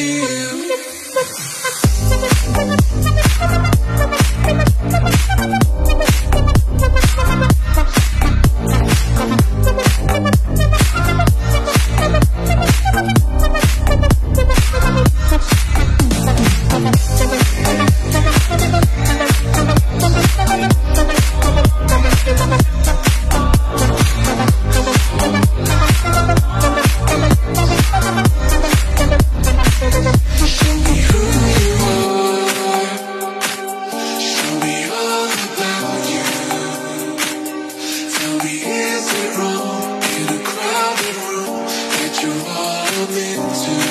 [0.00, 0.70] You.
[43.08, 43.89] meant to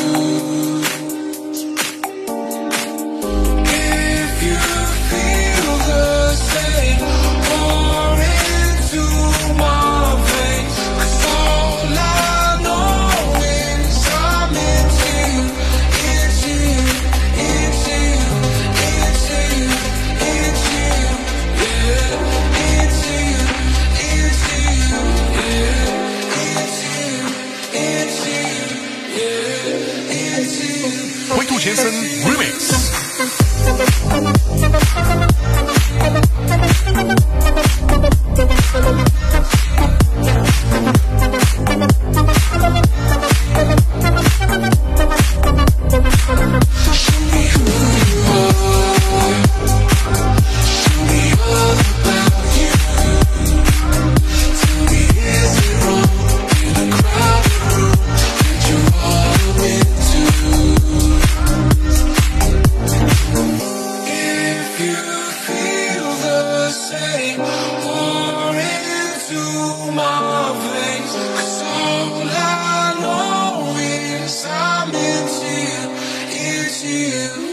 [76.90, 77.49] you.